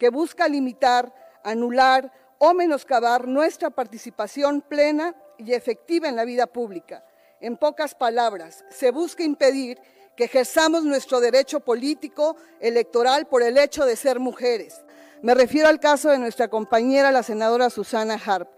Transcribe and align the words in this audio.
que 0.00 0.08
busca 0.08 0.48
limitar, 0.48 1.12
anular 1.44 2.10
o 2.38 2.54
menoscabar 2.54 3.28
nuestra 3.28 3.68
participación 3.68 4.62
plena 4.62 5.14
y 5.36 5.52
efectiva 5.52 6.08
en 6.08 6.16
la 6.16 6.24
vida 6.24 6.46
pública. 6.46 7.04
En 7.38 7.58
pocas 7.58 7.94
palabras, 7.94 8.64
se 8.70 8.90
busca 8.92 9.22
impedir 9.22 9.78
que 10.16 10.24
ejerzamos 10.24 10.84
nuestro 10.84 11.20
derecho 11.20 11.60
político 11.60 12.36
electoral 12.60 13.26
por 13.26 13.42
el 13.42 13.58
hecho 13.58 13.84
de 13.84 13.94
ser 13.94 14.20
mujeres. 14.20 14.80
Me 15.20 15.34
refiero 15.34 15.68
al 15.68 15.80
caso 15.80 16.08
de 16.08 16.18
nuestra 16.18 16.48
compañera, 16.48 17.12
la 17.12 17.22
senadora 17.22 17.68
Susana 17.68 18.18
Harp, 18.24 18.48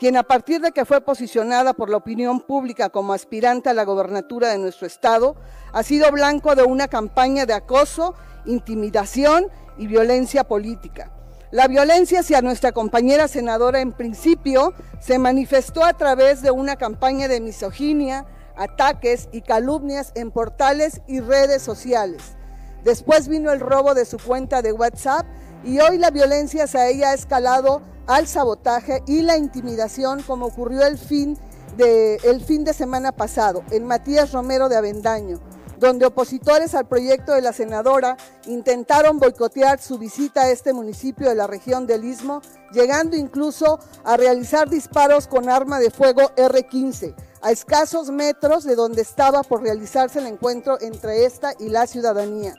quien 0.00 0.16
a 0.16 0.24
partir 0.24 0.60
de 0.60 0.72
que 0.72 0.84
fue 0.84 1.00
posicionada 1.00 1.74
por 1.74 1.90
la 1.90 1.96
opinión 1.98 2.40
pública 2.40 2.88
como 2.88 3.12
aspirante 3.12 3.70
a 3.70 3.74
la 3.74 3.84
gobernatura 3.84 4.48
de 4.48 4.58
nuestro 4.58 4.88
estado, 4.88 5.36
ha 5.72 5.84
sido 5.84 6.10
blanco 6.10 6.56
de 6.56 6.64
una 6.64 6.88
campaña 6.88 7.46
de 7.46 7.54
acoso, 7.54 8.16
intimidación 8.48 9.46
y 9.76 9.86
violencia 9.86 10.44
política. 10.44 11.12
La 11.50 11.68
violencia 11.68 12.20
hacia 12.20 12.42
nuestra 12.42 12.72
compañera 12.72 13.28
senadora 13.28 13.80
en 13.80 13.92
principio 13.92 14.74
se 15.00 15.18
manifestó 15.18 15.84
a 15.84 15.94
través 15.94 16.42
de 16.42 16.50
una 16.50 16.76
campaña 16.76 17.28
de 17.28 17.40
misoginia, 17.40 18.26
ataques 18.56 19.28
y 19.32 19.40
calumnias 19.40 20.12
en 20.14 20.30
portales 20.30 21.00
y 21.06 21.20
redes 21.20 21.62
sociales. 21.62 22.36
Después 22.84 23.28
vino 23.28 23.50
el 23.50 23.60
robo 23.60 23.94
de 23.94 24.04
su 24.04 24.18
cuenta 24.18 24.60
de 24.60 24.72
WhatsApp 24.72 25.26
y 25.64 25.78
hoy 25.80 25.98
la 25.98 26.10
violencia 26.10 26.64
hacia 26.64 26.88
ella 26.88 27.10
ha 27.10 27.14
escalado 27.14 27.82
al 28.06 28.26
sabotaje 28.26 29.02
y 29.06 29.22
la 29.22 29.36
intimidación 29.36 30.22
como 30.22 30.46
ocurrió 30.46 30.86
el 30.86 30.98
fin 30.98 31.38
de, 31.76 32.16
el 32.24 32.42
fin 32.42 32.64
de 32.64 32.74
semana 32.74 33.12
pasado 33.12 33.62
en 33.70 33.86
Matías 33.86 34.32
Romero 34.32 34.68
de 34.68 34.76
Avendaño, 34.76 35.40
donde 35.78 36.06
opositores 36.06 36.74
al 36.74 36.86
proyecto 36.86 37.32
de 37.32 37.42
la 37.42 37.52
senadora 37.52 38.16
intentaron 38.46 39.18
boicotear 39.18 39.80
su 39.80 39.98
visita 39.98 40.42
a 40.42 40.50
este 40.50 40.72
municipio 40.72 41.28
de 41.28 41.34
la 41.34 41.46
región 41.46 41.86
del 41.86 42.04
Istmo, 42.04 42.42
llegando 42.72 43.16
incluso 43.16 43.78
a 44.04 44.16
realizar 44.16 44.68
disparos 44.68 45.26
con 45.26 45.48
arma 45.48 45.78
de 45.78 45.90
fuego 45.90 46.32
R-15 46.36 47.14
a 47.40 47.52
escasos 47.52 48.10
metros 48.10 48.64
de 48.64 48.74
donde 48.74 49.02
estaba 49.02 49.42
por 49.42 49.62
realizarse 49.62 50.18
el 50.18 50.26
encuentro 50.26 50.78
entre 50.80 51.24
esta 51.24 51.52
y 51.58 51.68
la 51.68 51.86
ciudadanía. 51.86 52.54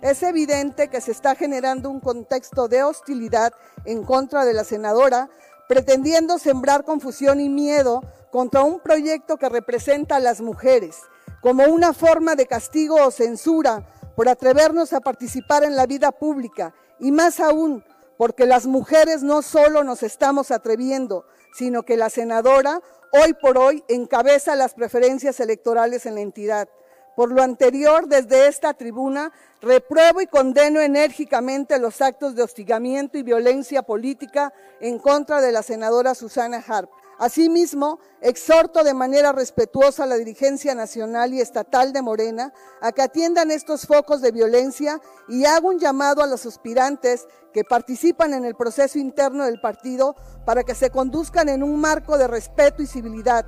Es 0.00 0.22
evidente 0.22 0.88
que 0.88 1.00
se 1.00 1.12
está 1.12 1.34
generando 1.34 1.90
un 1.90 2.00
contexto 2.00 2.68
de 2.68 2.82
hostilidad 2.82 3.52
en 3.84 4.04
contra 4.04 4.44
de 4.44 4.52
la 4.52 4.64
senadora, 4.64 5.28
pretendiendo 5.68 6.38
sembrar 6.38 6.84
confusión 6.84 7.40
y 7.40 7.48
miedo 7.48 8.02
contra 8.30 8.62
un 8.62 8.80
proyecto 8.80 9.36
que 9.36 9.48
representa 9.48 10.16
a 10.16 10.20
las 10.20 10.40
mujeres, 10.40 10.96
como 11.42 11.64
una 11.64 11.92
forma 11.92 12.36
de 12.36 12.46
castigo 12.46 13.04
o 13.04 13.10
censura 13.10 13.86
por 14.16 14.28
atrevernos 14.28 14.92
a 14.92 15.00
participar 15.00 15.64
en 15.64 15.76
la 15.76 15.86
vida 15.86 16.12
pública 16.12 16.72
y 16.98 17.10
más 17.10 17.40
aún 17.40 17.84
porque 18.16 18.46
las 18.46 18.66
mujeres 18.66 19.24
no 19.24 19.42
solo 19.42 19.82
nos 19.82 20.04
estamos 20.04 20.52
atreviendo, 20.52 21.26
sino 21.52 21.82
que 21.82 21.96
la 21.96 22.08
senadora 22.08 22.80
hoy 23.12 23.34
por 23.34 23.58
hoy 23.58 23.82
encabeza 23.88 24.54
las 24.54 24.74
preferencias 24.74 25.40
electorales 25.40 26.06
en 26.06 26.14
la 26.14 26.20
entidad. 26.20 26.68
Por 27.16 27.32
lo 27.32 27.42
anterior, 27.42 28.06
desde 28.06 28.46
esta 28.46 28.74
tribuna, 28.74 29.32
repruebo 29.60 30.20
y 30.20 30.28
condeno 30.28 30.80
enérgicamente 30.80 31.78
los 31.80 32.00
actos 32.00 32.36
de 32.36 32.42
hostigamiento 32.42 33.18
y 33.18 33.22
violencia 33.22 33.82
política 33.82 34.54
en 34.80 34.98
contra 34.98 35.40
de 35.40 35.52
la 35.52 35.62
senadora 35.62 36.14
Susana 36.14 36.64
Harp. 36.66 36.90
Asimismo, 37.18 38.00
exhorto 38.20 38.82
de 38.84 38.94
manera 38.94 39.32
respetuosa 39.32 40.04
a 40.04 40.06
la 40.06 40.16
dirigencia 40.16 40.74
nacional 40.74 41.34
y 41.34 41.40
estatal 41.40 41.92
de 41.92 42.02
Morena 42.02 42.52
a 42.80 42.92
que 42.92 43.02
atiendan 43.02 43.50
estos 43.50 43.86
focos 43.86 44.20
de 44.20 44.32
violencia 44.32 45.00
y 45.28 45.44
hago 45.44 45.68
un 45.68 45.78
llamado 45.78 46.22
a 46.22 46.26
los 46.26 46.46
aspirantes 46.46 47.26
que 47.52 47.64
participan 47.64 48.34
en 48.34 48.44
el 48.44 48.54
proceso 48.54 48.98
interno 48.98 49.44
del 49.44 49.60
partido 49.60 50.16
para 50.44 50.64
que 50.64 50.74
se 50.74 50.90
conduzcan 50.90 51.48
en 51.48 51.62
un 51.62 51.80
marco 51.80 52.18
de 52.18 52.26
respeto 52.26 52.82
y 52.82 52.86
civilidad, 52.86 53.46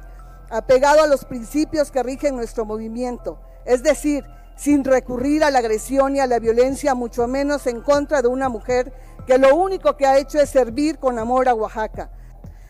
apegado 0.50 1.02
a 1.02 1.06
los 1.06 1.24
principios 1.24 1.90
que 1.90 2.02
rigen 2.02 2.36
nuestro 2.36 2.64
movimiento 2.64 3.40
es 3.64 3.82
decir, 3.82 4.24
sin 4.56 4.84
recurrir 4.84 5.42
a 5.42 5.50
la 5.50 5.58
agresión 5.58 6.16
y 6.16 6.20
a 6.20 6.26
la 6.26 6.38
violencia, 6.38 6.94
mucho 6.94 7.26
menos 7.26 7.66
en 7.66 7.80
contra 7.80 8.22
de 8.22 8.28
una 8.28 8.48
mujer 8.48 8.92
que 9.26 9.38
lo 9.38 9.56
único 9.56 9.96
que 9.96 10.06
ha 10.06 10.18
hecho 10.18 10.38
es 10.38 10.50
servir 10.50 10.98
con 10.98 11.18
amor 11.18 11.48
a 11.48 11.54
Oaxaca. 11.54 12.10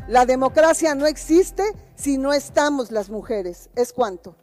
La 0.06 0.26
democracia 0.26 0.94
no 0.94 1.06
existe 1.06 1.62
si 1.94 2.18
no 2.18 2.34
estamos 2.34 2.90
las 2.90 3.08
mujeres. 3.08 3.70
Es 3.74 3.94
cuanto. 3.94 4.36